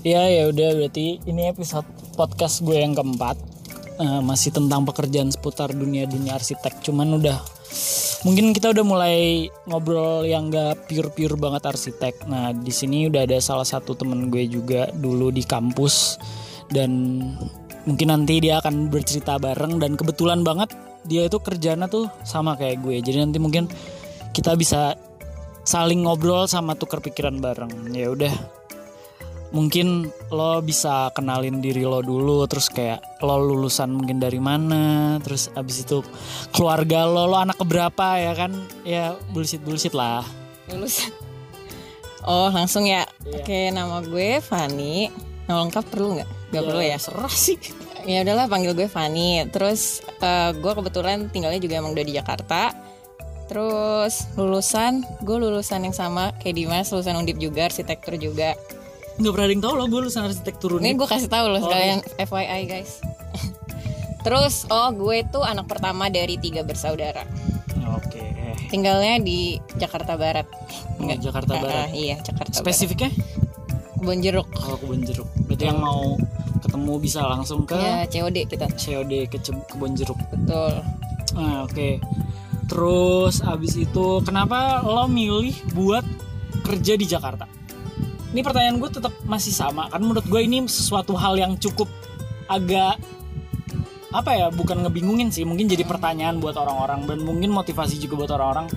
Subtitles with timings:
[0.00, 1.86] Ya ya udah berarti ini episode
[2.18, 3.60] podcast gue yang keempat
[4.00, 6.80] Eh, masih tentang pekerjaan seputar dunia dunia arsitek.
[6.80, 7.36] Cuman udah
[8.24, 12.24] mungkin kita udah mulai ngobrol yang gak pure pure banget arsitek.
[12.24, 16.16] Nah di sini udah ada salah satu temen gue juga dulu di kampus
[16.72, 17.20] dan
[17.88, 20.72] mungkin nanti dia akan bercerita bareng dan kebetulan banget
[21.04, 23.00] dia itu kerjanya tuh sama kayak gue.
[23.00, 23.68] Jadi nanti mungkin
[24.36, 24.96] kita bisa
[25.64, 27.92] saling ngobrol sama tuker pikiran bareng.
[27.94, 28.32] Ya udah.
[29.50, 35.50] Mungkin lo bisa kenalin diri lo dulu terus kayak lo lulusan mungkin dari mana terus
[35.58, 36.06] abis itu
[36.54, 38.54] keluarga lo lo anak keberapa ya kan?
[38.86, 40.22] Ya bullshit bullshit lah.
[40.70, 41.10] Lulusan.
[42.28, 43.08] Oh langsung ya?
[43.26, 43.42] Iya.
[43.42, 45.10] oke nama gue Fani.
[45.50, 47.58] Nama lengkap perlu nggak nggak perlu ya serah sih.
[48.02, 49.46] Ya udahlah panggil gue Fani.
[49.48, 52.74] Terus eh, gue kebetulan tinggalnya juga emang udah di Jakarta.
[53.46, 58.54] Terus lulusan gue lulusan yang sama kayak Dimas lulusan undip juga arsitektur juga.
[59.16, 61.58] Nggak pernah ada yang tahu lo gue lulusan arsitektur ini nih gue kasih tahu loh
[61.58, 63.02] Oh, sekalian FYI guys.
[64.24, 67.26] Terus oh gue tuh anak pertama dari tiga bersaudara.
[67.90, 68.22] Oke.
[68.70, 70.46] Tinggalnya di Jakarta Barat.
[70.96, 71.84] Nggak, Jakarta Ah, Barat.
[71.84, 72.64] ah, iya Jakarta Barat.
[72.64, 73.10] Spesifiknya?
[73.98, 76.16] Kebon Jeruk kalau kebun jeruk berarti yang mau
[76.80, 78.64] ketemu bisa langsung ke ya COD kita.
[78.72, 79.36] COD ke
[79.68, 80.16] kebun jeruk.
[80.32, 80.80] Betul.
[81.36, 82.00] Ah, oke.
[82.64, 86.02] Terus abis itu kenapa lo milih buat
[86.64, 87.44] kerja di Jakarta?
[88.32, 89.92] Ini pertanyaan gue tetap masih sama.
[89.92, 91.92] Kan menurut gue ini sesuatu hal yang cukup
[92.48, 92.96] agak
[94.10, 95.44] apa ya bukan ngebingungin sih.
[95.44, 98.72] Mungkin jadi pertanyaan buat orang-orang dan mungkin motivasi juga buat orang-orang.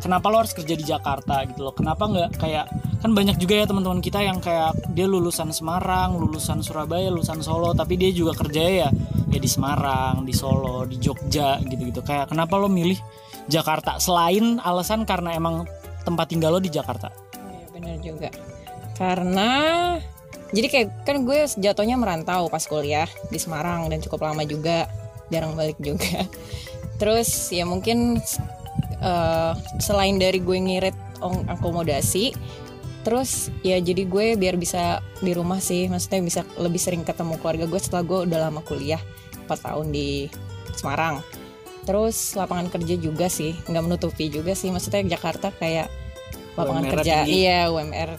[0.00, 1.74] Kenapa lo harus kerja di Jakarta gitu loh?
[1.76, 2.72] Kenapa nggak kayak
[3.04, 7.74] kan banyak juga ya teman-teman kita yang kayak dia lulusan Semarang lulusan Surabaya lulusan Solo
[7.74, 8.88] tapi dia juga kerja ya
[9.34, 12.00] ya di Semarang di Solo di Jogja gitu-gitu.
[12.06, 12.96] Kayak kenapa lo milih
[13.50, 13.98] Jakarta?
[13.98, 15.66] Selain alasan karena emang
[16.06, 17.10] tempat tinggal lo di Jakarta?
[17.34, 18.30] Iya bener juga.
[18.94, 19.50] Karena
[20.54, 24.86] jadi kayak kan gue jatuhnya merantau pas kuliah di Semarang dan cukup lama juga
[25.34, 26.22] jarang balik juga.
[27.02, 28.22] Terus ya mungkin
[29.02, 29.52] eh,
[29.82, 30.96] selain dari gue ngirit
[31.50, 32.36] akomodasi
[33.04, 37.68] terus ya jadi gue biar bisa di rumah sih maksudnya bisa lebih sering ketemu keluarga
[37.68, 39.00] gue setelah gue udah lama kuliah
[39.44, 40.32] 4 tahun di
[40.74, 41.22] Semarang.
[41.84, 45.92] Terus lapangan kerja juga sih nggak menutupi juga sih maksudnya Jakarta kayak
[46.56, 47.14] lapangan UMR kerja.
[47.22, 47.32] tinggi.
[47.44, 48.10] iya UMR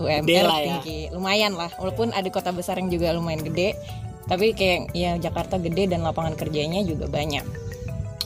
[0.00, 0.66] UMR Gede lah ya.
[0.66, 1.00] tinggi.
[1.14, 3.78] Lumayan lah walaupun ada kota besar yang juga lumayan gede
[4.26, 7.42] tapi kayak ya Jakarta gede dan lapangan kerjanya juga banyak.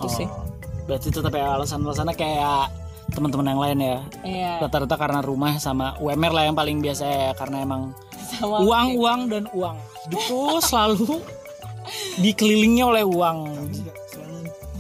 [0.00, 0.28] Itu sih.
[0.28, 0.48] Oh,
[0.84, 3.98] berarti tetap ya alasan-alasannya kayak teman-teman yang lain ya.
[4.24, 4.52] Iya.
[4.64, 7.92] Rata-rata karena rumah sama UMR lah yang paling biasa ya karena emang
[8.32, 9.76] sama uang uang dan uang.
[10.28, 11.20] Tuh selalu
[12.20, 13.38] dikelilingi oleh uang.
[14.08, 14.38] Selalu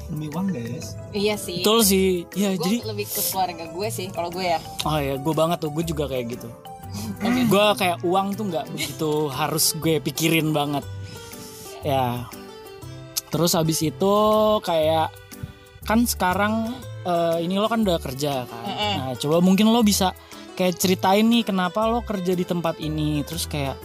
[0.08, 0.96] demi uang guys.
[1.12, 1.60] Iya sih.
[1.60, 2.24] Betul sih.
[2.32, 4.58] Ya jadi lebih ke keluarga gue sih kalau gue ya.
[4.88, 5.70] Oh ya gue banget tuh.
[5.72, 6.48] Gue juga kayak gitu.
[7.50, 10.84] Gue kayak uang tuh nggak begitu harus gue pikirin banget.
[11.84, 12.24] Ya.
[13.28, 14.14] Terus habis itu
[14.62, 15.10] kayak
[15.84, 16.72] kan sekarang
[17.04, 18.94] eh, ini lo kan udah kerja kan Mm-mm.
[18.98, 20.16] nah coba mungkin lo bisa
[20.56, 23.76] kayak ceritain nih kenapa lo kerja di tempat ini terus kayak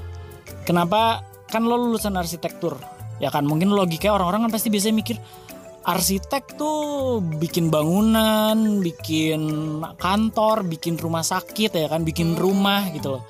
[0.63, 2.79] kenapa kan lo lulusan arsitektur
[3.19, 5.17] ya kan mungkin logikanya orang-orang kan pasti biasanya mikir
[5.89, 9.41] arsitek tuh bikin bangunan, bikin
[9.97, 13.23] kantor, bikin rumah sakit ya kan, bikin rumah gitu loh.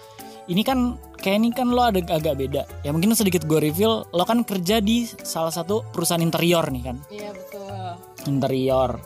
[0.49, 2.65] Ini kan kayak ini kan lo ada agak beda.
[2.81, 6.97] Ya mungkin sedikit gue reveal, lo kan kerja di salah satu perusahaan interior nih kan,
[7.13, 7.69] iya betul
[8.25, 8.97] interior.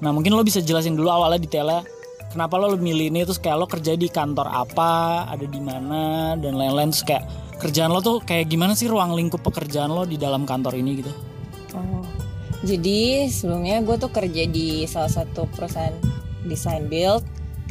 [0.00, 1.84] Nah mungkin lo bisa jelasin dulu awalnya detailnya
[2.32, 6.56] kenapa lo milih ini terus kayak lo kerja di kantor apa, ada di mana dan
[6.56, 7.24] lain-lain terus kayak
[7.60, 11.12] kerjaan lo tuh kayak gimana sih ruang lingkup pekerjaan lo di dalam kantor ini gitu.
[11.76, 12.02] Oh.
[12.60, 15.96] Jadi sebelumnya gue tuh kerja di salah satu perusahaan
[16.44, 17.24] design build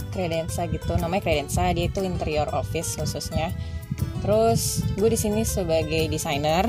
[0.09, 1.69] Credenza gitu, namanya Credenza.
[1.73, 3.53] Dia itu interior office khususnya.
[4.25, 6.65] Terus gue di sini sebagai desainer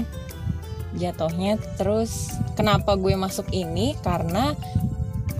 [1.00, 1.56] jatuhnya.
[1.80, 3.96] Terus kenapa gue masuk ini?
[4.04, 4.52] Karena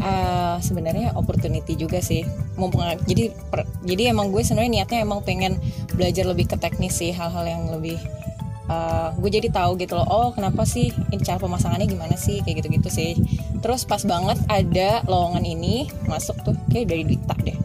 [0.01, 2.25] eh, sebenarnya opportunity juga sih.
[2.57, 5.57] Mumpung jadi per- jadi emang gue sebenarnya niatnya emang pengen
[5.95, 8.01] belajar lebih ke teknis sih hal-hal yang lebih
[8.71, 12.63] uh, gue jadi tahu gitu loh oh kenapa sih ini cara pemasangannya gimana sih kayak
[12.63, 13.11] gitu-gitu sih
[13.61, 17.59] terus pas banget ada lowongan ini masuk tuh kayak dari Dita deh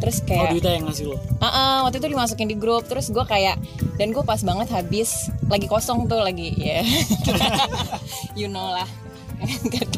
[0.00, 1.16] terus Oh kayak duitnya yang ngasih lo.
[1.44, 3.60] Ah, ah, waktu itu dimasukin di grup terus gue kayak
[4.00, 6.80] dan gue pas banget habis lagi kosong tuh lagi ya
[8.38, 8.88] you know lah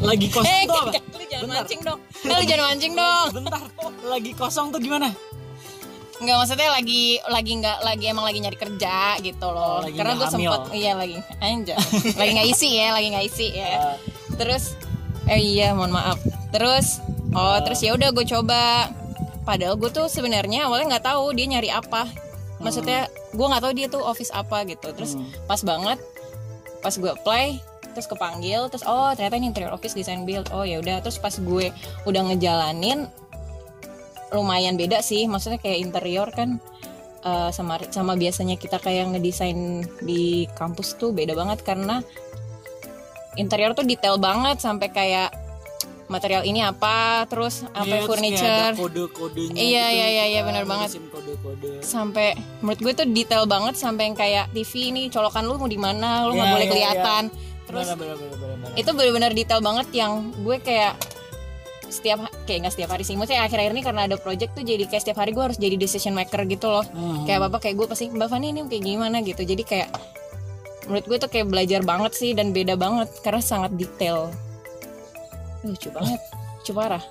[0.01, 0.91] Lagi kosong eh, tuh apa?
[0.93, 1.57] lu jangan Bentar.
[1.59, 3.61] mancing dong Eh, lu jangan mancing dong Bentar,
[4.05, 5.09] lagi kosong tuh gimana?
[6.15, 9.77] Enggak maksudnya lagi lagi nggak lagi emang lagi nyari kerja gitu Oh, loh.
[9.81, 11.75] lagi Karena gue sempet iya lagi anjay.
[12.13, 13.67] lagi nggak isi ya, lagi nggak isi ya.
[13.67, 13.95] Eh,
[14.33, 14.63] terus
[15.23, 16.19] eh iya mohon maaf
[16.49, 16.99] terus
[17.31, 18.87] oh terus ya udah gue coba
[19.43, 22.07] padahal gue tuh sebenarnya awalnya nggak tahu dia nyari apa
[22.57, 25.27] maksudnya gue nggak tahu dia tuh office apa gitu terus Hmm.
[25.43, 25.99] pas banget
[26.79, 27.59] pas gue apply
[27.93, 30.49] terus kepanggil terus oh ternyata ini interior office design build.
[30.49, 30.99] Oh ya udah.
[30.99, 31.69] Terus pas gue
[32.03, 33.07] udah ngejalanin
[34.31, 35.23] lumayan beda sih.
[35.25, 36.57] Maksudnya kayak interior kan
[37.21, 42.01] eh, sama sama biasanya kita kayak ngedesain di kampus tuh beda banget karena
[43.33, 45.29] interior tuh detail banget sampai kayak
[46.05, 47.25] material ini apa?
[47.25, 48.73] Terus apa Iya, terus kayak furniture?
[48.77, 50.99] kode-kodenya Iya, gitu, iya, iya, iya, benar banget.
[50.99, 51.81] kode-kode.
[51.81, 55.79] Sampai menurut gue tuh detail banget sampai yang kayak TV ini colokan lu mau di
[55.79, 56.27] mana?
[56.27, 57.23] Lu nggak Iya, boleh iya, kelihatan
[57.63, 58.69] terus benar, benar, benar, benar.
[58.75, 60.93] itu benar-benar detail banget yang gue kayak
[61.93, 63.13] setiap kayak nggak setiap hari sih.
[63.13, 66.17] Maksudnya akhir-akhir ini karena ada project tuh jadi kayak setiap hari gue harus jadi decision
[66.17, 66.85] maker gitu loh.
[66.89, 67.29] Hmm.
[67.29, 69.21] kayak apa kayak gue pasti mbak Fani ini kayak gimana?
[69.21, 69.45] gitu.
[69.45, 69.89] Jadi kayak
[70.89, 74.33] menurut gue tuh kayak belajar banget sih dan beda banget karena sangat detail.
[75.61, 76.19] Lucu banget.
[76.59, 77.03] Lucu parah.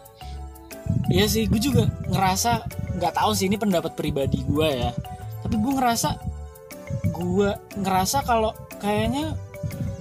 [1.08, 2.66] Iya sih, gue juga ngerasa
[2.98, 4.90] nggak tahu sih ini pendapat pribadi gue ya.
[5.46, 6.10] Tapi gue ngerasa
[7.12, 8.52] gue ngerasa kalau
[8.82, 9.38] kayaknya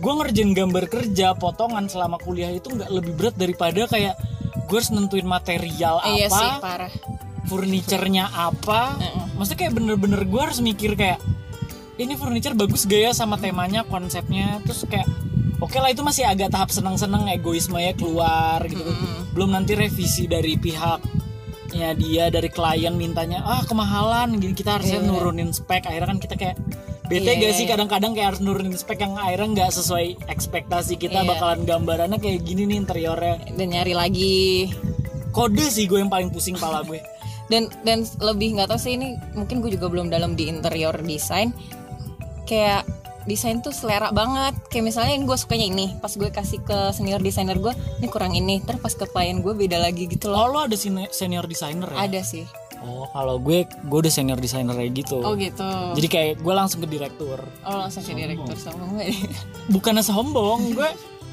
[0.01, 4.17] gue ngerjain gambar kerja potongan selama kuliah itu nggak lebih berat daripada kayak
[4.65, 6.93] gue harus nentuin material iya sih apa, parah
[7.51, 8.95] furniturnya apa.
[8.95, 9.23] Heeh.
[9.35, 11.19] Maksudnya kayak bener-bener gue harus mikir kayak
[11.99, 15.05] ini furniture bagus gak ya sama temanya, konsepnya, terus kayak
[15.61, 19.35] oke lah itu masih agak tahap seneng-seneng egoisme ya keluar gitu Mm-mm.
[19.37, 25.21] belum nanti revisi dari pihaknya dia dari klien mintanya ah kemahalan gini kita harusnya bener.
[25.21, 26.57] nurunin spek akhirnya kan kita kayak
[27.11, 27.65] bete Iya, gak iya, sih?
[27.67, 27.71] iya.
[27.75, 31.27] kadang-kadang kayak harus nurunin spek yang akhirnya nggak sesuai ekspektasi kita Iya.
[31.27, 33.35] bakalan gambarannya kayak gini nih interiornya.
[33.51, 34.71] Dan nyari lagi.
[35.29, 37.03] Kode sih gue yang paling pusing pala gue.
[37.51, 41.51] Dan dan lebih nggak tahu sih ini mungkin gue juga belum dalam di interior design
[42.47, 42.87] kayak
[43.27, 44.55] desain tuh selera banget.
[44.71, 48.31] Kayak misalnya yang gue sukanya ini pas gue kasih ke senior designer gue ini kurang
[48.33, 50.41] ini terus pas ke klien gue beda lagi gitu loh.
[50.41, 52.07] Oh lo ada senior designer ya?
[52.07, 52.47] Ada sih
[52.81, 55.21] oh kalau gue gue udah senior designer kayak gitu.
[55.21, 55.69] Oh gitu.
[55.93, 57.37] Jadi kayak gue langsung ke direktur.
[57.61, 59.05] Oh langsung ke direktur sama gue
[59.69, 60.89] bukannya sombong gue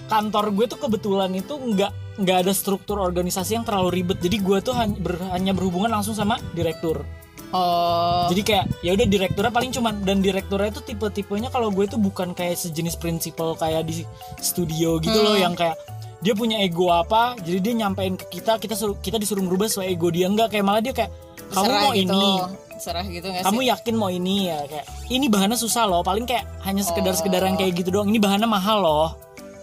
[0.08, 4.18] kantor gue tuh kebetulan itu nggak nggak ada struktur organisasi yang terlalu ribet.
[4.18, 7.04] Jadi gue tuh hanya, ber- hanya berhubungan langsung sama direktur.
[7.48, 8.28] Oh.
[8.28, 11.96] Jadi kayak ya udah direkturnya paling cuman dan direkturnya itu tipe tipenya kalau gue tuh
[11.96, 14.04] bukan kayak sejenis prinsipal kayak di
[14.38, 15.44] studio gitu loh Hmm.
[15.48, 15.80] yang kayak
[16.18, 19.88] dia punya ego apa jadi dia nyampein ke kita kita suruh kita disuruh ngerubah sesuai
[19.88, 20.28] ego dia.
[20.28, 21.08] Enggak kayak malah dia kayak
[21.52, 22.02] kamu mau gitu.
[22.04, 22.24] ini.
[22.78, 23.68] Serah gitu nggak kamu sih?
[23.74, 27.18] yakin mau ini ya kayak ini bahannya susah loh paling kayak hanya sekedar Oh.
[27.18, 28.06] sekedar yang kayak gitu doang.
[28.06, 29.08] Ini bahannya mahal loh.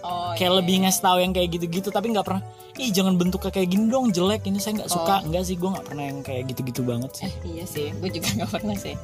[0.04, 0.58] Oh kayak iya.
[0.60, 2.44] lebih ngasih tahu yang kayak gitu-gitu tapi nggak pernah
[2.76, 5.24] ih jangan bentuknya kayak gini dong jelek ini saya nggak suka.
[5.24, 7.24] Enggak sih gue nggak pernah yang kayak gitu-gitu banget sih.
[7.24, 8.94] Eh iya sih gue juga nggak pernah sih.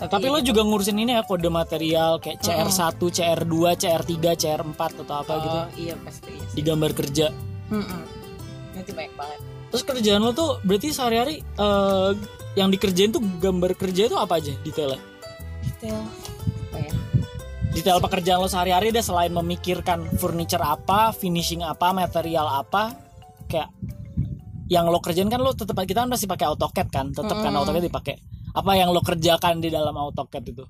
[0.00, 5.32] Tapi lo juga ngurusin ini ya kode material kayak CR1, CR2, CR3, CR4 atau apa
[5.44, 5.58] gitu.
[5.60, 7.26] oh iya pasti iya di gambar kerja.
[7.68, 8.02] Mm-mm.
[8.74, 12.10] Nanti banyak banget terus kerjaan lo tuh berarti sehari-hari eh,
[12.58, 14.98] yang dikerjain tuh gambar kerja itu apa aja detailnya
[15.62, 16.02] detail
[16.70, 16.92] apa ya
[17.70, 22.98] detail pekerjaan lo sehari-hari deh selain memikirkan furniture apa, finishing apa, material apa,
[23.46, 23.70] kayak
[24.66, 27.58] yang lo kerjain kan lo tetap kita kan pasti pakai AutoCAD kan, tetap kan Mm.
[27.62, 28.18] AutoCAD dipakai.
[28.58, 30.66] Apa yang lo kerjakan di dalam AutoCAD itu?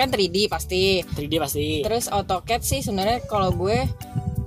[0.00, 1.84] kan 3D pasti 3D pasti.
[1.84, 3.84] terus AutoCAD sih sebenarnya kalau gue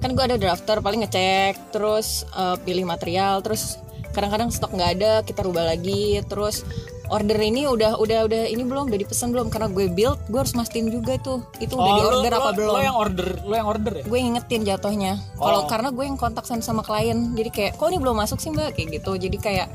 [0.04, 3.80] kan gue ada drafter paling ngecek terus eh, pilih material terus
[4.12, 6.62] kadang-kadang stok nggak ada kita rubah lagi terus
[7.08, 9.48] order ini udah udah udah ini belum udah dipesan belum?
[9.48, 12.38] Karena gue build gue harus mastiin juga tuh itu udah di Oh, lo- order lo,
[12.40, 12.74] apa belum?
[12.74, 14.04] Lo yang order, lo yang order ya?
[14.04, 15.14] gue ngingetin jatuhnya.
[15.36, 15.68] Kalau Oh.
[15.68, 18.74] karena gue yang kontak sama sama klien jadi kayak kok ini belum masuk sih mbak?
[18.74, 19.12] Kayak gitu.
[19.20, 19.68] Jadi kayak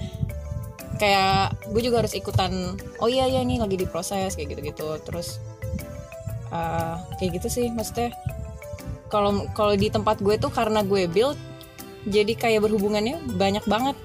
[0.98, 2.50] kayak gue juga harus ikutan
[2.98, 5.38] oh iya iya ini lagi diproses kayak gitu gitu terus
[6.48, 8.10] eh, kayak gitu sih maksudnya
[9.08, 11.36] kalau kalau di tempat gue tuh karena gue build
[12.04, 13.96] jadi kayak berhubungannya banyak banget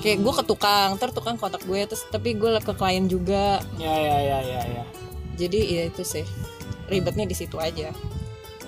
[0.00, 3.92] kayak gue ke tukang ter tukang kontak gue terus tapi gue ke klien juga Ya
[3.92, 4.84] ya ya ya ya.
[5.36, 6.24] jadi ya itu sih
[6.88, 7.92] ribetnya di situ aja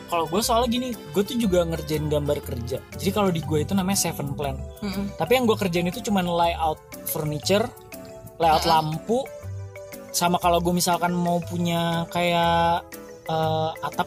[0.06, 2.84] Kalau gue soalnya gini, gue tuh juga ngerjain gambar kerja.
[3.00, 4.60] Jadi kalau di gue itu namanya seven plan.
[4.84, 5.08] Mm-mm.
[5.16, 6.76] Tapi yang gue kerjain itu cuman layout
[7.08, 7.64] furniture,
[8.36, 8.76] layout Ah.
[8.76, 9.24] lampu,
[10.12, 12.84] sama kalau gue misalkan mau punya kayak
[13.24, 14.04] eh, atap,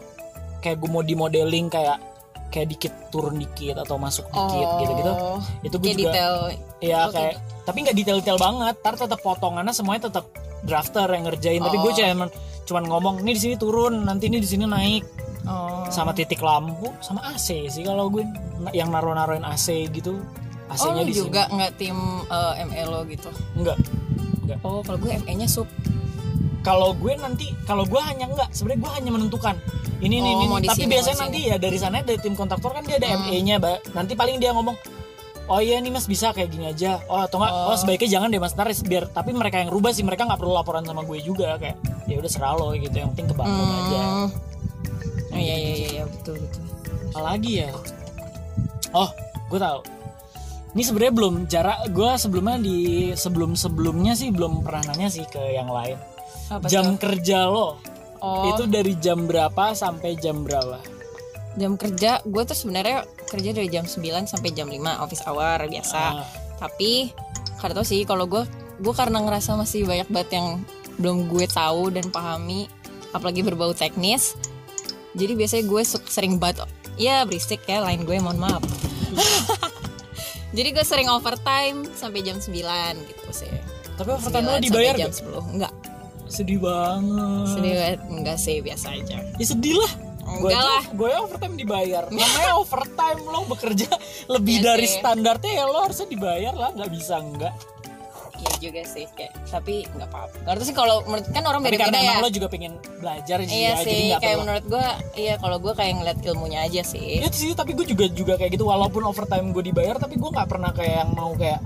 [0.66, 2.02] kayak gue mau di modeling kayak
[2.50, 5.14] kayak dikit turun dikit atau masuk dikit gitu-gitu.
[5.14, 6.34] Oh, Itu gue juga detail
[6.82, 7.14] ya Oke.
[7.14, 7.34] kayak
[7.66, 8.76] tapi nggak detail-detail banget.
[8.82, 10.26] Tar tetap potongannya semuanya tetap
[10.66, 11.62] drafter yang ngerjain.
[11.62, 11.98] Tapi gue Oh.
[12.02, 12.30] cuman
[12.66, 15.06] cuman ngomong ini di sini turun, nanti ini di sini naik
[15.46, 15.86] oh.
[15.94, 18.26] sama titik lampu sama AC sih kalau gue
[18.74, 20.18] yang naruh-naruhin AC gitu.
[20.66, 21.94] Oh AC-nya lu di juga nggak tim
[22.26, 23.78] eh, MLO gitu Enggak.
[24.66, 25.70] Oh kalau gue FE nya sub
[26.66, 29.56] kalau gue nanti kalau gue hanya enggak sebenarnya gue hanya menentukan
[30.02, 31.52] ini ini Oh, ini tapi sini, biasanya nanti sini.
[31.52, 33.30] ya dari sana dari tim kontraktor kan dia ada Hmm.
[33.32, 33.78] Mbak.
[33.94, 34.76] nanti paling dia ngomong
[35.46, 37.78] oh iya nih mas bisa kayak gini aja oh atau enggak oh, Oh.
[37.78, 40.82] sebaiknya jangan deh mas ntar biar tapi mereka yang rubah sih mereka nggak perlu laporan
[40.82, 44.30] sama gue juga kayak ya udah serah lo gitu yang penting kebangun aja Hmm.
[45.30, 46.62] Oh iya iya iya, iya betul betul.
[47.14, 47.70] apalagi ya
[48.92, 49.10] oh
[49.46, 49.80] gue tahu
[50.76, 52.78] ini sebenarnya belum jarak gue sebelumnya di
[53.14, 55.96] sebelum sebelumnya sih belum pernah nanya sih ke yang lain
[56.50, 57.02] Apa jam tuh?
[57.02, 57.78] kerja lo
[58.25, 60.82] Oh, itu dari jam berapa sampai jam berapa
[61.56, 66.02] jam kerja gue tuh sebenarnya kerja dari jam 9 sampai jam 5 office hour biasa.
[66.20, 66.28] Ah,
[66.60, 67.12] Tapi
[67.60, 68.44] karena tau sih kalau gue
[68.80, 70.48] gue karena ngerasa masih banyak banget yang
[71.00, 72.68] belum gue tahu dan pahami
[73.16, 74.36] apalagi berbau teknis.
[75.16, 76.68] Jadi biasanya gue sering banget
[77.00, 78.64] ya berisik ya lain gue mohon maaf.
[80.56, 82.52] Jadi gue sering overtime sampai jam 9
[83.06, 83.52] gitu sih.
[83.96, 85.24] tapi overtime lo 9 dibayar jam gak?
[85.24, 85.56] 10.
[85.56, 85.74] Enggak.
[86.27, 88.00] Sedih banget Sedih banget.
[88.08, 89.17] enggak sih biasa aja.
[89.22, 89.91] ya sedih lah
[90.25, 90.82] gue lah.
[90.89, 93.86] gue overtime dibayar namanya overtime lo bekerja
[94.27, 94.98] lebih Iya dari sih.
[94.98, 97.53] standarnya ya lo harusnya dibayar lah nggak bisa enggak
[98.36, 100.38] Iya juga sih kayak tapi nggak apa-apa.
[100.44, 102.20] Karena sih kalau menurut kan orang beda-beda karena ya.
[102.20, 105.58] lo juga pengen belajar sih Iya ya, jadi sih, nggak kayak menurut gue, iya kalau
[105.58, 107.24] gue kayak ngeliat ilmunya aja sih.
[107.24, 108.67] Iya sih, tapi gue juga juga kayak gitu.
[108.67, 111.63] Walaupun overtime gue dibayar, tapi gue nggak pernah kayak yang mau kayak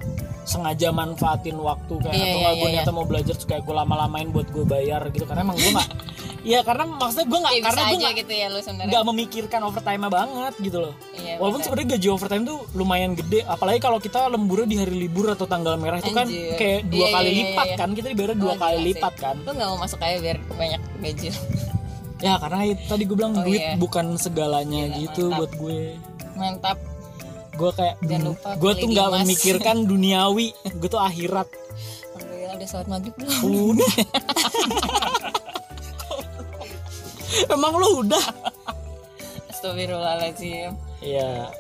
[0.50, 3.64] sengaja manfaatin waktu kayak Iya, atau iya, nggak gue iya, niatnya mau belajar terus kayak
[3.64, 5.24] gue lama-lamain buat gue bayar gitu.
[5.24, 5.90] Karena emang gue nggak,
[6.40, 10.04] Iya karena maksudnya gue nggak Kayak karena gue nggak gitu ya lu nggak memikirkan overtime
[10.10, 10.94] banget gitu loh.
[11.14, 11.66] Iya, Walaupun benar.
[11.68, 15.76] sebenarnya gaji overtime tuh lumayan gede, apalagi kalau kita lemburnya di hari libur atau tanggal
[15.76, 16.26] merah itu kan
[16.56, 17.76] kayak dua Iya, kali iya, iya, lipat iya.
[17.78, 18.88] kan, kita dibayar dua Oh, kali gila sih.
[18.90, 19.36] lipat kan.
[19.44, 21.30] Lu nggak mau masuk aja biar banyak gaji.
[22.20, 23.76] Ya karena tadi gue bilang Oh, duit iya.
[23.76, 25.40] bukan segalanya Gila, gitu mantap.
[25.40, 25.80] buat gue.
[26.36, 26.78] Mantap.
[27.60, 31.48] Gue kayak Jangan lupa gue tuh nggak memikirkan duniawi, gue tuh akhirat.
[32.16, 33.36] Alhamdulillah udah sholat maghrib belum?
[33.76, 33.92] Udah.
[37.50, 38.26] Emang lu udah?
[39.50, 40.72] Astagfirullahaladzim.
[41.00, 41.52] Iya,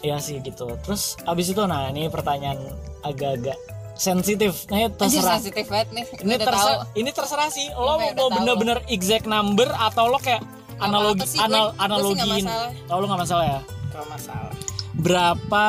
[0.00, 0.70] iya sih gitu.
[0.80, 2.58] Terus abis itu nah ini pertanyaan
[3.02, 3.58] agak-agak
[3.94, 4.66] sensitif.
[4.68, 5.36] Nah, ini Anjir terserah.
[5.36, 6.04] sensitif banget nih.
[6.16, 6.48] Ini udah tahu.
[6.48, 7.66] terserah, ini terserah sih.
[7.72, 8.36] Lo Gue udah mau tahu.
[8.36, 10.42] bener-bener exact number atau lo kayak
[10.78, 12.44] analogi sih, gue- anal, gue sih nggak analogiin.
[12.46, 12.70] masalah.
[12.88, 13.60] Oh, lo nggak masalah ya?
[13.88, 14.52] Kalau masalah.
[14.98, 15.66] Berapa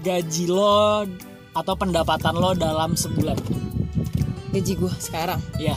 [0.00, 1.04] gaji lo
[1.52, 3.36] atau pendapatan lo dalam sebulan?
[4.56, 5.40] Gaji gue sekarang.
[5.60, 5.76] Iya.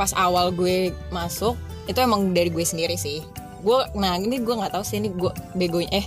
[0.00, 1.56] Pas awal gue masuk
[1.86, 3.22] itu emang dari gue sendiri sih.
[3.60, 6.06] Gue, nah ini gue nggak tahu sih ini gue begonya eh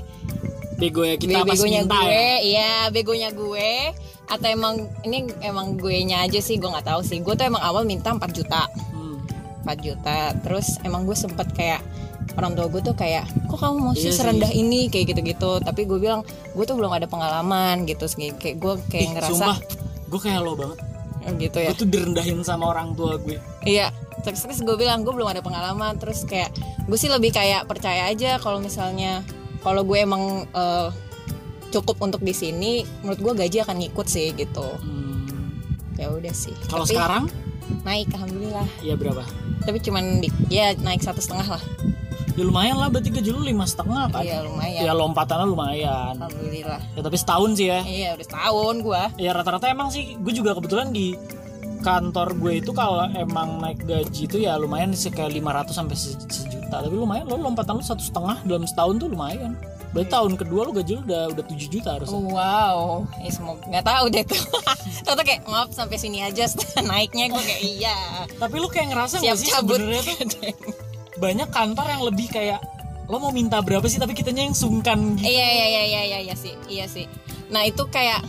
[0.80, 2.38] Bego ya kita pas begonya minta gue, ya.
[2.40, 3.92] iya begonya gue
[4.32, 7.20] atau emang ini emang gue nya aja sih gue nggak tahu sih.
[7.20, 8.64] Gue tuh emang awal minta 4 juta.
[8.96, 9.20] Hmm.
[9.68, 11.84] 4 juta terus emang gue sempet kayak
[12.40, 14.18] orang tua gue tuh kayak kok kamu mau sih Iya sih.
[14.18, 14.88] serendah ini?
[14.88, 15.52] Kayak gitu-gitu.
[15.60, 19.32] Tapi gue bilang gue tuh belum ada pengalaman gitu Kayak- kayak gue kayak Ih, ngerasa
[19.36, 19.58] Sumpah,
[20.08, 20.80] gue kayak lo banget.
[21.38, 21.70] gitu ya?
[21.70, 23.38] Gue tuh direndahin sama orang tua gue.
[23.64, 23.92] iya.
[24.20, 25.96] Terus terus gue bilang gue belum ada pengalaman.
[25.96, 26.52] Terus kayak
[26.84, 29.22] gue sih lebih kayak percaya aja kalau misalnya
[29.60, 30.90] kalau gue emang eh,
[31.70, 34.66] cukup untuk di sini menurut gue gaji akan ngikut sih gitu.
[34.80, 35.62] Hmm.
[35.96, 36.56] ya udah sih.
[36.66, 37.28] Kalau sekarang,
[37.84, 38.64] naik alhamdulillah.
[38.80, 39.22] Ya berapa?
[39.60, 41.64] tapi cuman di, ya naik satu setengah lah
[42.40, 44.24] Ya lumayan lah, berarti gaji lu lima setengah kan?
[44.24, 46.14] iya lumayan Ya lompatannya lumayan.
[46.16, 47.80] alhamdulillah Ya tapi setahun sih ya.
[47.84, 49.04] Iya udah setahun gua.
[49.16, 51.20] Ya rata-rata emang sih, gue juga kebetulan di
[51.80, 56.16] kantor gue itu kalau emang naik gaji itu ya lumayan sih kayak 500 sampai se-
[56.30, 56.80] sejuta.
[56.80, 59.56] Tapi lumayan lo lompatan lu satu setengah dalam setahun tuh lumayan.
[59.90, 62.20] Berarti tahun kedua lu gaji lu udah udah 7 juta harusnya.
[62.22, 64.44] Wow, ya semoga nggak tahu deh tuh.
[65.02, 66.46] Tahu kayak maaf sampai sini aja
[66.86, 67.98] naiknya gue kayak iya.
[68.36, 69.76] Tapi lu kayak ngerasa Siap gak sih cabut.
[69.76, 70.54] sebenarnya tuh
[71.20, 72.64] banyak kantor yang lebih kayak
[73.10, 75.28] lo mau minta berapa sih tapi kitanya yang sungkan gitu.
[75.28, 77.06] Iya iya iya iya iya iya sih iya sih.
[77.50, 78.22] Nah itu kayak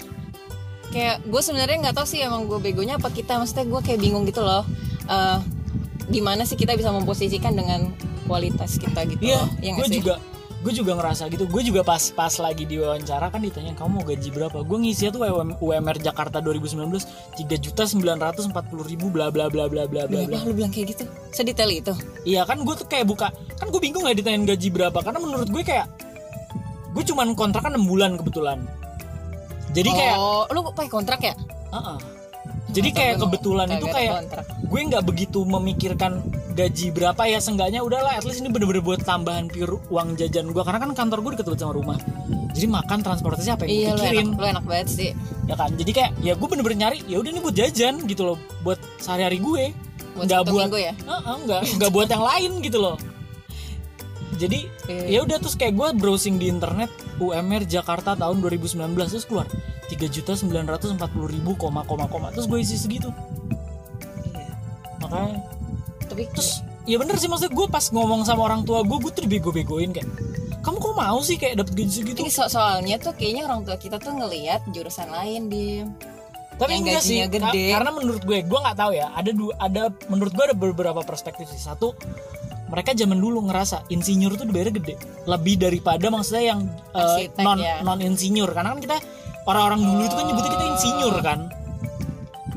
[0.90, 4.25] kayak gue sebenarnya nggak tahu sih emang gue begonya apa kita maksudnya gue kayak bingung
[4.26, 4.64] gitu loh.
[5.06, 5.38] Eh
[6.11, 7.94] gimana sih kita bisa memposisikan dengan
[8.26, 9.49] kualitas kita gitu Iya, loh.
[9.62, 10.14] Iya nggak gue juga
[10.61, 11.49] gue juga ngerasa gitu.
[11.49, 14.59] Gue juga pas pas lagi diwawancara kan ditanya kamu mau gaji berapa?
[14.61, 17.00] Gue ngisinya tuh UM- UMR Jakarta 2019
[17.40, 20.38] tiga juta sembilan ratus empat puluh ribu bla bla bla bla bla bla bla.
[20.45, 21.05] Lu bilang kayak gitu?
[21.33, 21.95] Sedetail itu.
[22.29, 25.49] Iya kan gue tuh kayak buka kan gue bingung nggak ditanyain gaji berapa karena menurut
[25.49, 25.88] gue kayak
[26.93, 28.59] gue cuman kontrak kan 6 bulan kebetulan.
[29.71, 31.35] Jadi kayak oh, lu pakai kontrak ya?
[31.71, 32.20] uh-uh.
[32.71, 34.15] Jadi kayak kebetulan itu kayak
[34.62, 39.50] gue nggak begitu memikirkan gaji berapa ya seenggaknya udahlah at least ini bener-bener buat tambahan
[39.50, 41.99] pure uang jajan gue karena kan kantor gue deket banget sama rumah.
[42.50, 44.27] Jadi makan transportasi apa yang Iya gue lu pikirin.
[44.27, 45.11] enak, lu enak banget sih.
[45.47, 45.71] ya kan?
[45.75, 48.39] Jadi kayak ya gue bener-bener nyari ya udah ini buat jajan gitu loh.
[48.62, 49.65] Buat sehari-hari gue.
[50.15, 50.93] Buat nggak buat Minggu ya?
[50.95, 52.97] Heeh, nggak nggak buat yang lain gitu loh.
[54.41, 55.05] Jadi Iya.
[55.07, 58.79] ya udah terus kayak gue browsing di internet UMR Jakarta tahun 2019
[59.11, 59.45] terus keluar
[59.90, 62.30] tiga juta sembilan ratus empat puluh ribu koma koma koma.
[62.30, 63.11] Terus gue isi segitu.
[64.30, 64.54] Iya.
[65.02, 65.42] makanya
[66.06, 69.23] Tapi terus ya bener sih maksudnya gue pas ngomong sama orang tua gue gue tuh
[69.26, 70.06] dibego-begoin kayak
[70.61, 72.20] kamu kok mau sih kayak dapet gaji segitu?
[72.20, 75.82] Ini so soalnya tuh kayaknya orang tua kita tuh ngelihat jurusan lain di
[76.61, 77.40] tapi yang enggak sih gede.
[77.40, 79.82] ka- karena menurut gue gue nggak tahu ya ada dua ada
[80.12, 81.56] menurut gue ada beberapa perspektif sih.
[81.56, 81.97] Satu
[82.68, 85.00] mereka zaman dulu ngerasa insinyur tuh dibayar gede.
[85.25, 86.61] Lebih daripada maksudnya yang
[86.92, 87.80] Arsitek non ya.
[87.80, 88.52] non insinyur.
[88.52, 88.97] Karena kan kita
[89.50, 91.40] orang-orang dulu itu kan nyebutnya kita insinyur kan?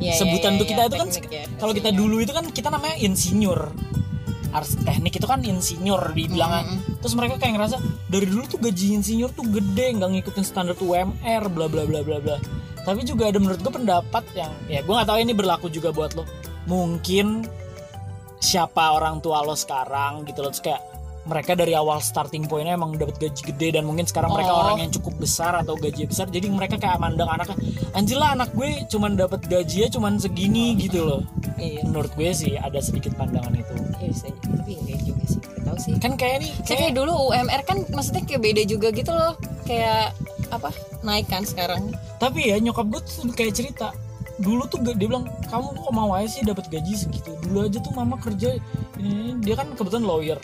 [0.01, 2.67] Ya, sebutan ya, tuh ya, kita itu kan ya, kalau kita dulu itu kan kita
[2.69, 3.73] namanya insinyur.
[4.53, 7.01] Teknik itu kan insinyur dibilangnya Mm-mm.
[7.01, 11.49] terus mereka kayak ngerasa dari dulu tuh gaji insinyur tuh gede nggak ngikutin standar UMR
[11.49, 12.37] bla bla bla bla bla.
[12.85, 16.13] Tapi juga ada menurut gue pendapat yang ya gue nggak tahu ini berlaku juga buat
[16.13, 16.29] lo.
[16.69, 17.49] Mungkin
[18.37, 20.92] siapa orang tua lo sekarang gitu loh terus kayak
[21.23, 24.59] mereka dari awal starting pointnya emang dapat gaji gede dan mungkin sekarang mereka Oh.
[24.67, 27.55] orang yang cukup besar atau gaji besar jadi mereka kayak mandang anaknya
[27.95, 31.21] anjir lah anak gue cuman dapat gajinya cuman segini gitu loh.
[31.55, 31.87] Iya.
[31.87, 33.71] Menurut gue sih ada sedikit pandangan itu.
[34.03, 34.27] Iya bisa.
[34.35, 35.93] Tapi enggak juga sih Gak tahu sih.
[36.03, 39.33] Kan kayak nih Kayak, kayak dulu UMR kan maksudnya kayak beda juga gitu loh.
[39.63, 40.11] Kayak
[40.51, 40.69] apa
[41.01, 41.95] naik kan sekarang.
[42.19, 43.95] Tapi ya nyokap gue tuh kayak cerita
[44.41, 47.31] dulu tuh dia bilang kamu kok mau aja sih dapat gaji segitu?
[47.47, 48.57] Dulu aja tuh mama kerja
[48.97, 50.39] ini dia kan kebetulan lawyer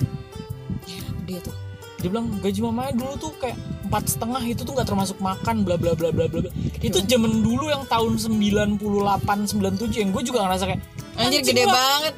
[1.30, 1.54] dia tuh.
[2.00, 5.76] Dia bilang gaji mama dulu tuh kayak empat setengah itu tuh nggak termasuk makan bla
[5.76, 6.52] bla bla bla bla bla.
[6.80, 10.82] itu zaman dulu yang tahun 98 97 yang gue juga ngerasa kayak
[11.20, 12.14] anjir anjing gede lah, banget.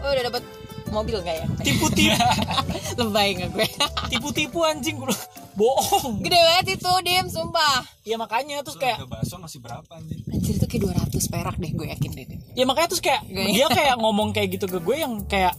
[0.00, 0.42] Oh, udah dapat
[0.88, 1.46] mobil nggak ya?
[1.60, 2.16] Tipu tipu
[2.98, 3.66] lebay nggak gue?
[4.08, 5.12] Tipu tipu anjing gue
[5.52, 6.20] bohong.
[6.20, 7.84] Gede banget itu dim sumpah.
[8.04, 10.16] Ya makanya terus kayak bakso masih berapa anjir?
[10.32, 13.66] anjir itu kayak 200 perak deh gue yakin deh ya makanya terus kayak Gak- dia
[13.68, 15.52] kayak ngomong kayak gitu ke gue yang kayak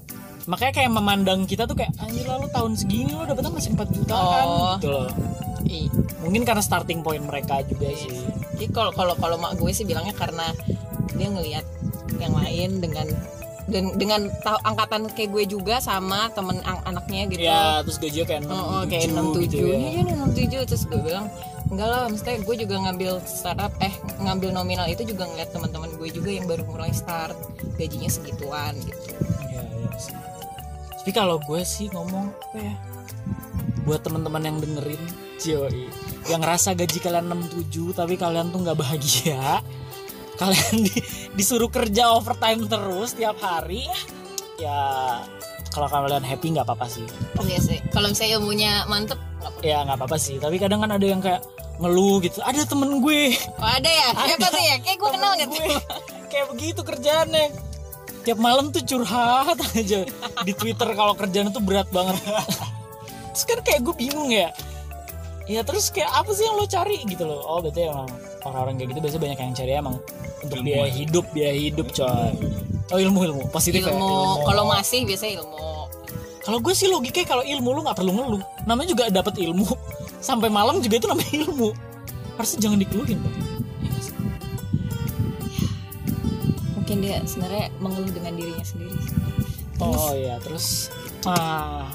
[0.47, 4.45] makanya kayak memandang kita tuh kayak anjir lalu tahun segini lo dapetnya masih 4 jutaan
[4.47, 4.75] Oh.
[4.75, 5.09] gitu loh
[5.67, 8.07] Ih, mungkin karena starting point mereka juga sih
[8.55, 10.55] Jadi kalau kalau kalau mak gue sih bilangnya karena
[11.13, 11.65] dia ngelihat
[12.17, 13.03] yang lain dengan
[13.67, 17.43] dan dengan tahu angkatan kayak gue juga sama temen an- anaknya gitu.
[17.43, 19.89] ya terus gajinya kayak 6 Oh, oh, kayak enam tujuh, gitu ya.
[19.91, 21.27] iya enam tujuh terus gue bilang
[21.67, 26.09] enggak lah, maksudnya gue juga ngambil startup, eh ngambil nominal itu juga ngeliat teman-teman gue
[26.09, 27.35] juga yang baru mulai start
[27.75, 29.03] gajinya segituan gitu.
[29.45, 30.15] Iya, iya sih.
[31.07, 32.75] Tapi kalau gue sih ngomong apa ya?
[33.87, 34.99] Buat teman-teman yang dengerin,
[35.39, 35.87] Cioi,
[36.27, 39.63] yang ngerasa gaji kalian 67 tapi kalian tuh nggak bahagia,
[40.43, 43.87] kalian di- disuruh kerja overtime terus tiap hari,
[44.59, 44.75] ya
[45.71, 47.07] kalau kalian happy nggak apa-apa sih.
[47.39, 47.79] Iya sih.
[47.87, 49.15] Kalau misalnya ilmunya mantep.
[49.63, 50.43] Ya nggak apa-apa sih.
[50.43, 51.39] Tapi kadang kan ada yang kayak
[51.79, 52.43] ngeluh gitu.
[52.43, 54.11] Ada temen gue, oh, ada ya?
[54.11, 54.75] Siapa tuh ya?
[54.83, 55.71] Kayak gue kenal gue
[56.35, 57.66] kayak begitu kerjaannya
[58.27, 60.03] tiap malam tuh curhat aja.
[60.43, 62.19] Di Twitter kalau kerjaan itu berat banget.
[63.31, 64.51] Terus kan kayak gue bingung ya.
[65.47, 67.39] Ya terus kayak apa sih yang lo cari gitu loh.
[67.47, 68.11] Oh berarti emang
[68.43, 69.95] orang-orang kayak gitu biasanya banyak yang cari emang
[70.43, 70.67] untuk Ilmu.
[70.67, 70.91] biaya ya.
[70.91, 72.31] hidup biaya hidup coy.
[72.91, 73.41] Oh ilmu ilmu.
[73.47, 74.43] Positif ya ilmu.
[74.43, 75.71] Kalau masih biasanya ilmu.
[76.43, 78.43] kalau gue sih logikanya kalau ilmu lu nggak perlu ngeluh.
[78.67, 79.67] Namanya juga dapat ilmu.
[80.19, 81.71] Sampai malam juga itu namanya ilmu.
[82.35, 83.19] Harusnya jangan dikeluhin
[86.97, 88.97] Mungkin dia sebenarnya mengeluh dengan dirinya sendiri.
[89.77, 90.89] Oh iya, terus
[91.29, 91.93] ah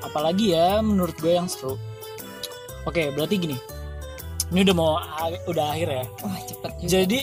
[0.00, 1.76] apalagi ya menurut gue yang seru.
[2.88, 3.60] Oke, berarti gini.
[4.48, 4.96] Ini udah mau
[5.44, 6.04] udah akhir ya.
[6.24, 6.88] Wah cepet juga.
[6.88, 7.18] Jadi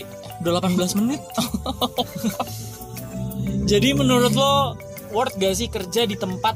[0.46, 1.22] udah 18 menit.
[3.74, 4.78] Jadi menurut lo
[5.10, 6.54] worth gak sih kerja di tempat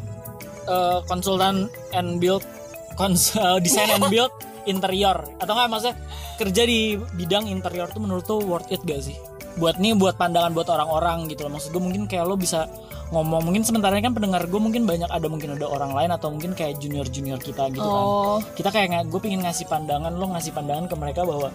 [0.70, 2.46] eh, konsultan and build
[2.94, 4.30] kons eh, design and build
[4.70, 5.96] interior atau enggak maksudnya
[6.38, 9.18] kerja di bidang interior tuh menurut lo worth it gak sih?
[9.58, 11.58] Buat nih buat pandangan buat orang-orang gitu loh.
[11.58, 12.70] Maksud gue mungkin kayak lo bisa
[13.10, 16.30] ngomong mungkin sementara ini kan pendengar gue mungkin banyak ada mungkin ada orang lain atau
[16.30, 18.04] mungkin kayak junior junior kita gitu kan.
[18.06, 21.50] Oh, kita kayak gue pengen ngasih pandangan lo ngasih pandangan ke mereka bahwa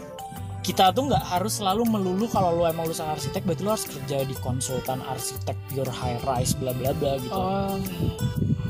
[0.65, 4.17] kita tuh nggak harus selalu melulu kalau lo emang lulusan arsitek berarti lo harus kerja
[4.25, 7.37] di konsultan arsitek pure high rise bla bla bla gitu.
[7.37, 7.77] Oh,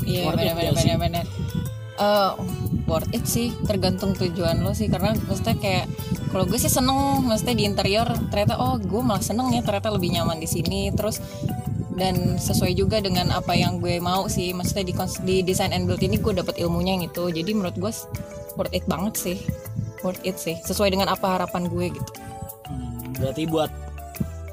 [0.05, 2.31] iya Worth it benar-benar gak Eh,
[2.86, 4.91] worth it sih, tergantung tujuan lo sih.
[4.91, 5.86] Karena maksudnya kayak
[6.29, 10.12] kalau gue sih seneng, maksudnya di interior ternyata oh gue malah seneng ya ternyata lebih
[10.12, 10.91] nyaman di sini.
[10.91, 11.23] Terus
[11.95, 14.51] dan sesuai juga dengan apa yang gue mau sih.
[14.51, 17.31] Maksudnya di di design and build ini gue dapet ilmunya yang itu.
[17.31, 17.91] Jadi menurut gue
[18.60, 19.38] worth it banget sih,
[20.03, 20.60] worth it sih.
[20.67, 22.12] Sesuai dengan apa harapan gue gitu.
[22.67, 23.71] Hmm, berarti buat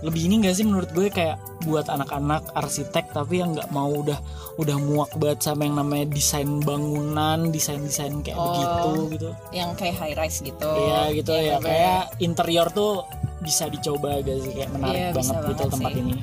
[0.02, 4.18] lebih ini gak sih menurut gue kayak buat anak-anak arsitek tapi yang nggak mau udah
[4.56, 8.50] udah muak banget sama yang namanya desain bangunan desain desain kayak Oh.
[8.50, 9.28] begitu gitu.
[9.50, 10.68] Yang kayak high rise gitu.
[10.68, 11.40] iya gitu ya.
[11.40, 11.66] Iya, bener.
[11.66, 12.92] kayak interior tuh
[13.38, 16.00] bisa dicoba gak sih kayak menarik Iya, banget gitu banget tempat sih.
[16.00, 16.14] ini.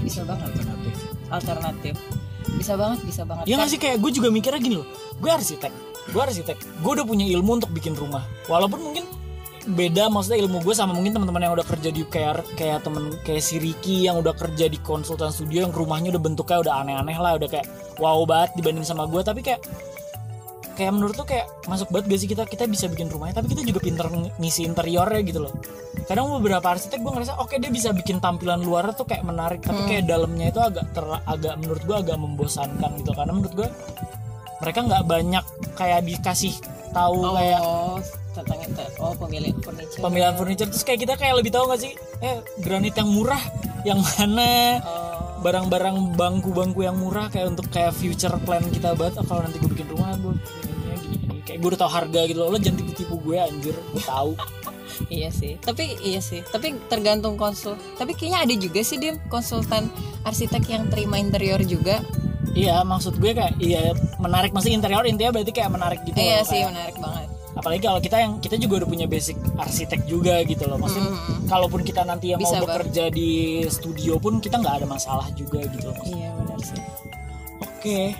[0.00, 0.50] Bisa banget.
[1.28, 1.94] Alternatif.
[2.52, 3.44] Bisa banget bisa banget.
[3.44, 4.88] Ya Kan- nggak sih kayak gue juga mikirnya gini loh.
[5.16, 5.72] Gue arsitek
[6.02, 6.58] Gue arsitek.
[6.82, 8.26] Gue udah punya ilmu untuk bikin rumah.
[8.44, 9.06] Walaupun mungkin
[9.62, 13.42] beda maksudnya ilmu gue sama mungkin teman-teman yang udah kerja di kayak kayak temen kayak
[13.42, 17.38] si Ricky yang udah kerja di konsultan studio yang rumahnya udah bentuknya udah aneh-aneh lah
[17.38, 17.66] udah kayak
[18.02, 19.22] wow banget dibanding sama gue.
[19.22, 19.62] Tapi kayak
[20.74, 23.62] kayak menurut tuh kayak masuk banget gak sih kita kita bisa bikin rumahnya tapi kita
[23.62, 25.54] juga pinter ng- ngisi interiornya gitu loh.
[26.10, 29.86] Kadang beberapa arsitek gue ngerasa oke dia bisa bikin tampilan luar tuh kayak menarik tapi
[29.86, 33.14] kayak dalamnya itu agak ter, agak menurut gue agak membosankan gitu.
[33.14, 33.68] Karena menurut gue
[34.58, 35.44] mereka nggak banyak
[35.78, 36.54] kayak dikasih
[36.92, 37.98] tahu kayak oh
[38.32, 38.84] tentang itu.
[39.00, 40.00] Oh pemilihan furniture.
[40.00, 40.68] pemilihan furniture.
[40.72, 41.92] Terus kayak kita kayak lebih tahu gak sih?
[42.24, 43.42] Eh granit yang murah
[43.84, 44.80] yang mana?
[44.84, 45.10] Oh.
[45.42, 49.18] Barang-barang bangku-bangku yang murah kayak untuk kayak future plan kita banget.
[49.20, 50.34] Oh, kalau nanti gue bikin rumah gue
[51.42, 52.48] kayak gue udah tahu harga gitu loh.
[52.54, 53.74] Lo jangan tipu-tipu gue anjir.
[53.92, 54.32] Gue tahu.
[55.08, 55.56] Iya sih.
[55.56, 56.44] Tapi iya sih.
[56.44, 57.80] Tapi tergantung konsul.
[57.96, 59.88] Tapi kayaknya ada juga sih dia konsultan
[60.22, 62.04] arsitek yang terima interior juga
[62.52, 64.50] iya maksud gue kayak iya menarik.
[64.50, 67.28] Masih interior intinya berarti kayak menarik gitu iya loh, sih kayak- menarik banget.
[67.52, 70.76] Apalagi kalau kita yang kita juga udah punya basic arsitek juga gitu loh.
[70.76, 71.44] Maksudnya Mm-mm.
[71.46, 73.30] kalaupun kita nanti yang Bisa, mau bekerja di
[73.66, 76.80] studio pun kita nggak ada masalah juga gitu loh iya benar sih.
[77.60, 78.16] Oke,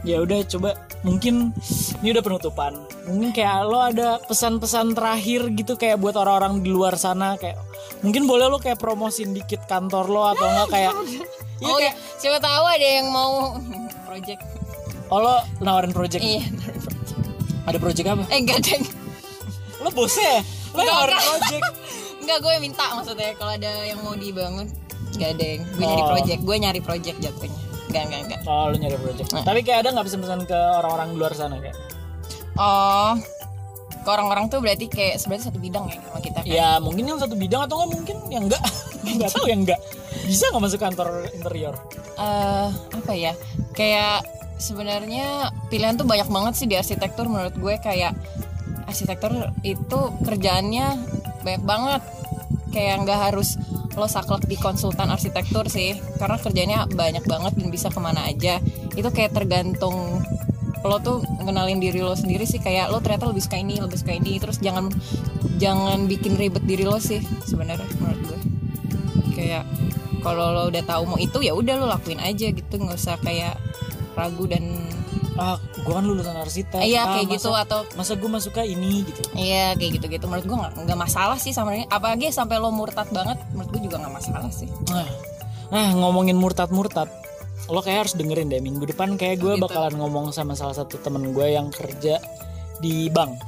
[0.00, 1.52] ya udah coba mungkin
[2.00, 2.72] ini udah penutupan.
[3.04, 7.60] Mungkin kayak lo ada pesan-pesan terakhir gitu kayak buat orang-orang di luar sana kayak
[8.00, 11.20] mungkin boleh lo kayak promosin dikit kantor lo atau enggak kayak Iya
[11.62, 13.32] oh kayak iya siapa tahu ada yang mau
[14.06, 14.40] project
[15.06, 16.20] oh lo nawarin project.
[16.20, 16.42] iya
[17.62, 18.24] Ada project apa?
[18.26, 18.82] eh enggak deng
[19.78, 20.42] Lo bosnya ya?
[20.70, 21.24] Lo Enggak, nawarin enggak.
[21.30, 21.64] project.
[22.20, 24.66] enggak gue minta maksudnya kalau ada yang mau dibangun
[25.12, 26.08] enggak deng gue nyari Oh.
[26.10, 29.28] project gue nyari project jatuhnya enggak enggak enggak Oh, lo nyari project.
[29.30, 29.42] Nah.
[29.42, 31.76] Tapi kayak ada nggak pesan-pesan ke orang-orang di luar sana kayak?
[32.56, 33.14] oh
[33.96, 37.18] ke orang-orang tuh berarti kayak sebenarnya satu bidang ya sama kita kan Ya mungkin yang
[37.18, 38.62] satu bidang atau enggak mungkin yang enggak.
[39.02, 39.80] Enggak tahu yang enggak.
[40.30, 41.74] Bisa nggak masuk kantor interior?
[42.20, 43.32] eh apa ya?
[43.74, 44.22] Kayak
[44.60, 47.74] sebenarnya pilihan tuh banyak banget sih di arsitektur menurut gue.
[47.82, 48.14] Kayak
[48.86, 50.86] arsitektur itu kerjaannya
[51.42, 52.02] banyak banget.
[52.70, 53.58] Kayak nggak harus
[53.98, 55.96] lo saklek di konsultan arsitektur sih.
[56.20, 58.62] Karena kerjanya banyak banget dan bisa ke mana aja.
[58.94, 60.22] Itu kayak tergantung
[60.80, 62.60] lo tuh ngenalin diri lo sendiri sih.
[62.60, 64.36] Kayak lo ternyata lebih suka ini lebih suka ini.
[64.36, 64.92] Terus jangan
[65.56, 68.38] jangan bikin ribet diri lo sih sebenarnya menurut gue.
[69.34, 69.64] Kayak
[70.20, 72.74] kalau lo udah tahu mau itu ya udah lo lakuin aja gitu.
[72.74, 73.56] Nggak usah kayak
[74.12, 74.64] ragu dan
[75.32, 76.84] Ah, gua kan lulusan arsitek.
[76.84, 79.20] iya Ah, kayak masa- gitu atau masa gue masuknya ini gitu.
[79.32, 83.08] Iya kayak gitu gitu menurut gue nggak nggak masalah sih sama apalagi sampai lo murtad
[83.08, 84.68] banget menurut gue juga nggak masalah sih.
[84.86, 85.08] Nah,
[85.70, 87.08] nah ngomongin murtad murtad
[87.66, 89.62] lo kayak harus dengerin deh minggu depan kayak gue Gitu.
[89.62, 92.20] bakalan ngomong sama salah satu temen gue yang kerja
[92.78, 93.40] di bank.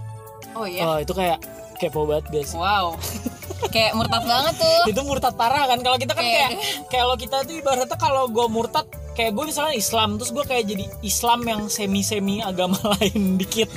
[0.54, 0.86] Oh iya?
[0.86, 1.44] Oh itu kayak
[1.76, 2.54] kepo banget guys.
[2.54, 2.96] Wow
[3.72, 4.80] kayak murtad banget tuh.
[4.86, 5.80] Itu murtad parah kan.
[5.80, 6.50] Kalau kita kan kayak
[6.86, 10.64] Kayak- lo kita tuh ibaratnya kalau gue murtad kayak gue misalnya Islam terus gue kayak
[10.64, 13.72] jadi Islam yang semi semi agama lain dikit.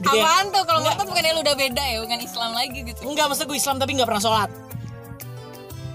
[0.00, 0.24] Gitu ya.
[0.24, 0.62] Apaan tuh?
[0.64, 3.00] Kalau murtad bukannya lo udah beda ya bukan Islam lagi gitu.
[3.04, 4.50] Enggak masa gue Islam tapi nggak pernah sholat.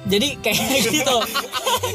[0.06, 0.62] Jadi kayak
[0.94, 1.18] gitu.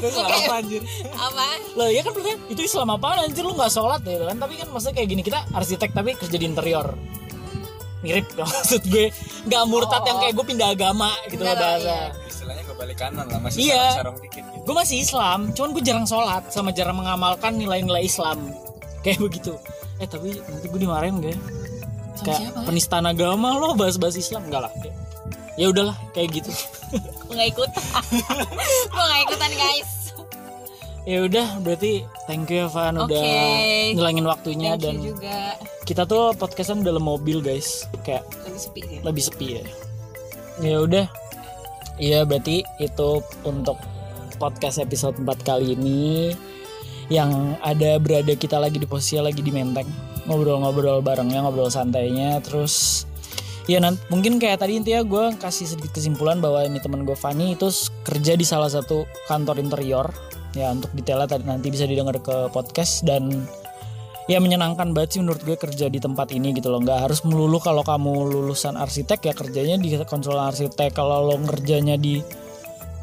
[0.03, 0.35] Itu Oke.
[0.35, 0.83] apa anjir?
[1.14, 1.44] Apa?
[1.79, 2.11] Loh ya kan
[2.51, 3.23] itu Islam apaan?
[3.23, 4.35] Anjir lu gak sholat ya kan?
[4.35, 6.90] Tapi kan maksudnya kayak gini kita arsitek tapi kerja di interior
[8.01, 9.13] Mirip dong maksud gue
[9.45, 10.07] Gak murtad Oh.
[10.07, 12.01] yang kayak gue pindah agama gitu loh bahasa iya.
[12.25, 13.85] istilahnya kebalik kanan lah masih Iya.
[13.95, 18.53] sarung dikit gitu Gue masih Islam Cuman gue jarang sholat Sama jarang mengamalkan nilai-nilai Islam
[19.05, 19.53] Kayak begitu
[19.97, 21.39] Eh tapi nanti gue dimarahin gak ya?
[22.11, 22.61] Sama Kayak siapa?
[22.65, 24.73] penistaan agama lo bahas-bahas Islam Enggak lah
[25.57, 26.49] ya udahlah kayak gitu
[26.89, 27.69] gue nggak ikut
[28.89, 30.00] gue nggak ikutan guys
[31.11, 33.99] ya udah berarti thank you ya Van udah Oke.
[33.99, 35.59] ngilangin waktunya thank dan juga.
[35.83, 37.90] kita tuh podcastan dalam mobil guys.
[38.07, 38.99] Kayak lebih sepi sih.
[39.03, 39.64] lebih sepi ya.
[40.62, 41.07] Ya udah.
[41.99, 43.11] Iya berarti itu
[43.42, 43.77] untuk
[44.38, 46.31] podcast episode 4 kali ini.
[47.11, 49.90] Yang ada berada kita lagi di posisi lagi di Menteng.
[50.31, 53.03] Ngobrol-ngobrol barengnya ngobrol santainya terus
[53.66, 57.55] ya nanti mungkin kayak tadi intinya gue kasih sedikit kesimpulan bahwa ini teman gue Fani
[57.55, 57.70] itu
[58.03, 60.11] kerja di salah satu kantor interior
[60.55, 63.47] ya untuk detailnya nanti bisa didengar ke podcast dan
[64.31, 66.79] ya menyenangkan banget sih menurut gue kerja di tempat ini gitu loh.
[66.79, 70.95] Nggak harus melulu kalau kamu lulusan arsitek ya kerjanya di konsulen arsitek.
[70.95, 72.23] Kalau lo ngerjanya di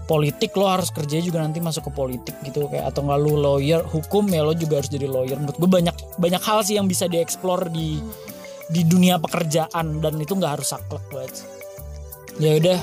[0.08, 2.72] politik lo harus kerja juga nanti masuk ke politik gitu.
[2.72, 5.36] Kayak atau nggak lo lawyer hukum ya lo juga harus jadi lawyer.
[5.36, 8.00] Menurut gue banyak banyak hal sih yang bisa dieksplor di
[8.72, 10.00] di dunia pekerjaan.
[10.00, 11.44] Dan itu nggak harus saklek banget.
[12.40, 12.80] Ya udah.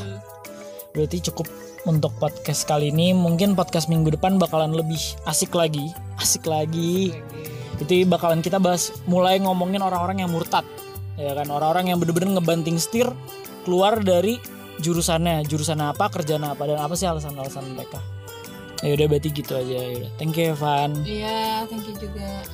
[0.92, 5.92] Berarti cukup untuk podcast kali ini mungkin podcast minggu depan bakalan lebih asik lagi.
[6.16, 7.12] Asik lagi.
[7.80, 10.64] Itu bakalan kita bahas mulai ngomongin orang-orang yang murtad.
[11.14, 13.06] Ya kan orang-orang yang bener-bener ngebanting setir
[13.68, 14.40] keluar dari
[14.80, 15.44] jurusannya.
[15.44, 18.00] Jurusan apa kerjaan apa dan apa sih alasan-alasan mereka?
[18.80, 19.76] Ya udah berarti gitu aja.
[19.76, 20.10] Ya udah.
[20.16, 20.90] Thank you Evan.
[21.04, 22.44] Iya thank you juga